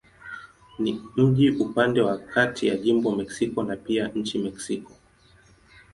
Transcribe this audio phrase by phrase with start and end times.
[0.79, 4.91] Ni mji upande wa kati ya jimbo Mexico na pia nchi Mexiko.